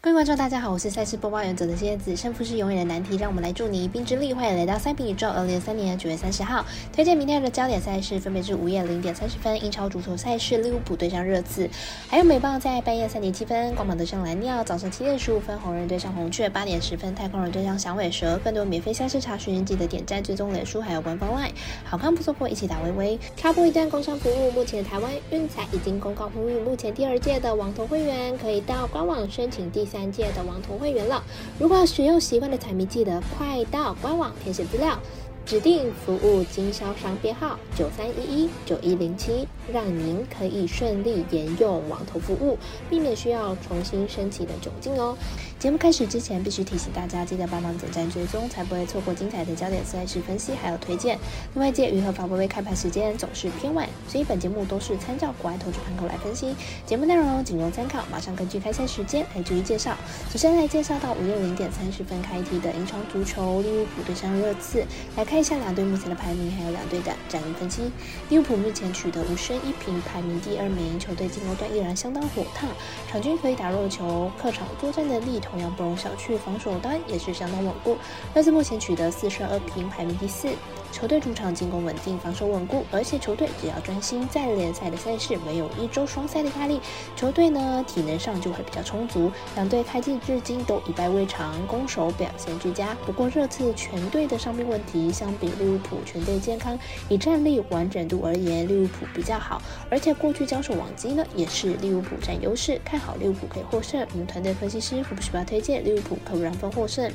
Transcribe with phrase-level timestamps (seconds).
[0.00, 2.14] 各位观众，大家好，我是赛事播报员泽的蝎子。
[2.14, 4.32] 胜负是永远的难题，让我们来祝你一臂之力。
[4.32, 5.28] 欢迎来到三平宇宙。
[5.28, 11.68] 二零二三年的九月三十号，推荐明天的焦点赛事分别是午夜零点三十分英超足球赛事利物浦对上热刺，
[12.06, 18.38] 还有美棒在半夜三点七分光芒对上蓝鸟，早上七点十五分红人对上红雀，八点十分太空人对上响尾蛇。
[18.44, 21.50] 更多免费赛事查询，记得点赞、追踪、脸书还有官方 LINE。
[21.82, 23.18] 好看不错过，一起打微微。
[23.36, 30.78] 卡布一站工商服务，目前台湾运彩已经公告呼吁，目前第二届的网投会员可以到官网申请第三届的网投。
[30.78, 31.24] 会员了，
[31.58, 34.96] 如果使用习惯的彩迷，记得快到官网填写资料。
[35.44, 42.58] 指定服务经销商编号九三一一九一零七，让您可以顺利沿用网投服务，
[42.90, 45.16] 避免需要重新申请的窘境哦。
[45.58, 51.18] 节目开始之前，必须提醒大家，记得帮忙点赞追踪，才不会错过精彩的焦点赛事分析还有推荐。
[51.54, 56.54] 另外，借于和法微微开盘时间总是偏晚，所以本节目都是参照国外投注盘口来分析。
[56.86, 59.96] 节目内容仅供参考，马上根据开赛时间来逐一介绍。
[60.30, 64.84] 首先来介绍到午夜零点三十分开踢的英超足球利物浦对上热刺，
[65.16, 65.38] 来看。
[65.38, 67.92] 一下两队目前的排名，还有两队的战力分析。
[68.28, 70.98] 利物浦目前取得五胜一平，排名第二名。
[70.98, 72.68] 球队进攻端依然相当火烫，
[73.08, 77.96] 场均可以打入球，客场作战能力同样不容小觑，防守端也是相当稳固。
[78.34, 80.48] 热刺目前取得四胜二平，排名第四。
[80.92, 86.80] 球队主场进攻稳定，防守稳固，而且球队只要专心在联赛的赛事，没有一周双赛的压力，
[87.14, 89.30] 球队呢体能上就会比较充足。
[89.54, 92.96] 两队开季至今都一败未尝，攻守表现俱佳。
[93.06, 99.62] 不过热刺全队的伤病问题相比利物浦全队健康，以战力完整度而言，利物浦比较好。
[99.90, 104.06] 而且过去交手往绩呢，也是利物浦占优势，看好利物浦可以获胜。
[104.12, 107.10] 我们团队分析师福布斯巴推荐利物浦客让分获胜。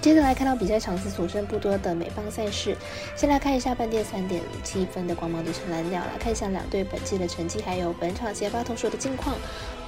[0.00, 2.76] 接着来看到比赛场次所剩不多的美邦赛事，
[3.16, 9.34] 先来看一下半夜三点七分的光芒对上蓝鸟，来看一下两队本季的成绩，还有本场先发投手的近况。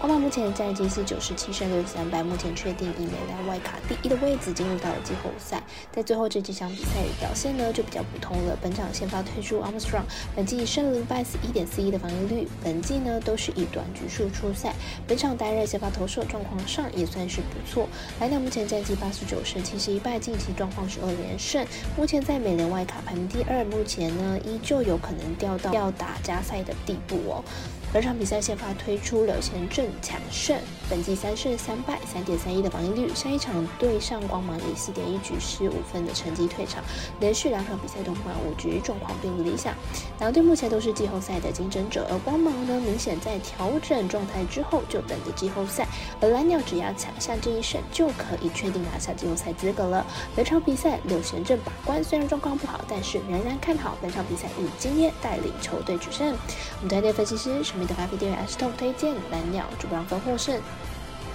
[0.00, 5.62] 光芒目前战绩是九十七胜六十三败，目前确定以美联外卡第一的位置进入到了季后赛。
[5.92, 8.56] 在最后这几场比赛的表现呢就比较普通了。
[8.62, 10.04] 本场先发推出 Armstrong，
[10.34, 14.74] 本季胜零败死一点四一的防御率，本季呢都是以短局数出赛。
[15.06, 17.86] 本场担任先发投手状况上也算是不错。
[18.20, 27.44] 蓝鸟目前战绩八十九胜七十一败，近期状况是二连胜，目前在美联外卡排名第二，目前呢依旧有可能掉到要打加赛的地步哦。
[27.92, 30.56] 本场比赛先发推出了前阵强胜，
[30.88, 33.12] 本季三胜三败，三点三一的防御率。
[33.16, 36.84] 上一场对上光芒以四点一局失五分的成绩退场，
[37.18, 39.74] 连续两场比赛都不满五局，状况并不理想。
[40.20, 45.84] 两队目前都是季后赛的竞争者，而光芒呢，明显在调整状态之后就等着季后赛，
[46.20, 50.06] 而蓝鸟只要抢下这一胜，就可以确定拿下季后赛资格了。
[50.36, 56.28] 本场比赛柳贤镇把关，虽然状况不好，但是仍然看好本场比赛以经验带领球队取胜。
[56.28, 57.86] 我们团队分析师是。
[57.86, 60.60] 的咖啡店 S Top 推荐蓝鸟主办方获胜。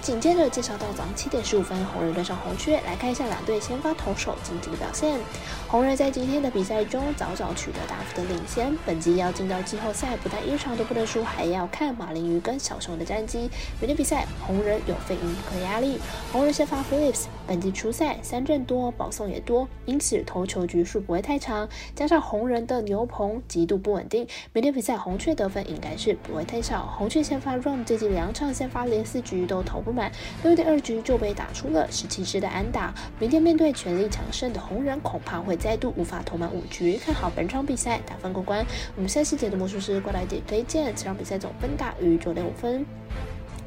[0.02, 5.18] 紧接着介绍到早上七点十五分，红人对上红雀，来看一下两队先发投手近期的表现。
[5.66, 13.50] 红人在今天的比赛中早早取得大幅的领先，本季要进到季后赛，不但一场都不能输，还要看马林鱼跟小熊的战绩。
[13.80, 15.98] 明天比赛，红人有费赢不可压力。
[16.32, 21.68] 红人先发 Phillips，本季初赛三振多，保送也多，因此投球局数不会太长。
[21.96, 26.94] 加上红人的牛棚极度不稳定，明天比赛红雀得分应该是不会太少。
[26.96, 30.10] 红雀先发 Rom 最近两场先发连四局都投不满。
[30.42, 36.96] 六点二局就被打出了十七支的安打，明天面对全力强胜的红人，恐怕会再度无法投满五局。
[36.98, 38.64] 看好本场比赛打分过关。
[38.94, 42.84] 我们下期节的魔术师过来点推荐，这场比赛总分大于九点五分。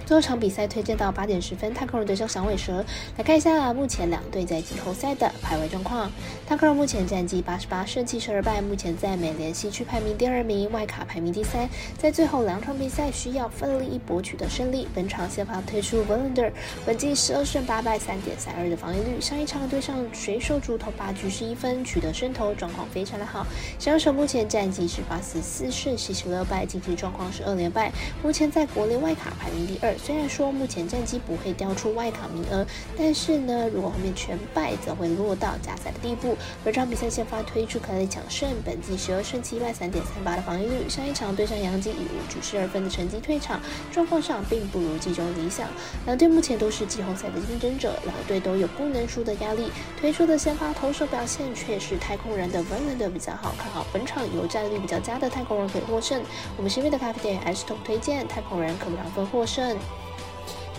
[0.10, 2.84] 最后场比赛推荐到八点十分，太空人对上响尾蛇。
[3.16, 6.12] 来看一下目前两队在季后赛的排位状况。
[6.48, 11.70] 太空人目前战绩八十八胜七十二败，目前在美联西区排名第二名，外卡排名第三。
[11.96, 14.88] 在最后两场比赛需要奋力一搏取得胜利。
[14.96, 16.54] 本场先发推出 v e l a n d e r
[16.88, 19.22] 本季十二胜八败，三点三二的防御率。
[19.22, 23.46] 上一场对上水手主投八局十一分，取得胜投，状况非常的好。
[23.78, 27.92] 响尾蛇目前战绩是八十四胜七十六败，近期状况是二连败，
[28.24, 29.94] 目前在国联外卡排名第二。
[30.04, 32.66] 虽然说目前战绩不会掉出外卡名额，
[32.98, 36.36] 但是呢，如果后面全败，则会落到加赛的地步。
[36.64, 40.90] 本场比赛先发推出可以抢胜，本季十二胜七败，三点三八的防御率。
[40.90, 43.62] 上一场对上杨基以五局失二分的成绩退场，
[43.92, 45.68] 状况上并不如季中理想。
[46.06, 49.72] 两队目前都是季后赛的竞争者，两队都有不能输的压力。
[50.00, 56.22] 推出的先发投手表现却是太空人的 v e r n 比较好，看好本场有战力比较佳的太空人可以获胜。
[56.58, 59.78] 我们身边的咖啡店 S Top 推荐太空人可不让分获胜。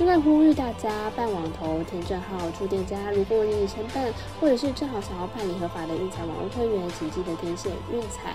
[0.00, 4.10] 另外呼吁大家办网投填证号出店家，如果你申办
[4.40, 8.34] 或者是正好想要办理合法的运彩网络会员，请记得填写运彩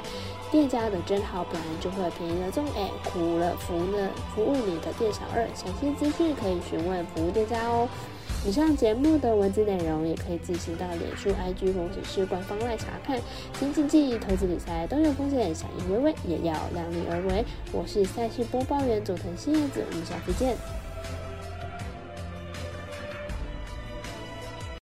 [0.52, 5.44] 店家的真号，不然就会便宜了中哎，苦了服务了服务你的店小二。
[5.56, 7.90] 详细资讯可以询问服务店家哦。
[8.46, 13.20] 以上节目的文字内容也可以自行到脸书、IG 或者是官方来查看。
[13.58, 17.44] 请谨记，投资理财都有风险，响应微微也要量力而为。
[17.72, 20.56] 我是赛事播报员佐藤新叶子，我们下次见。